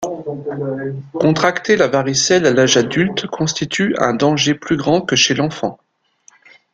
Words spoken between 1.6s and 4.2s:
la varicelle à l’âge adulte constitue un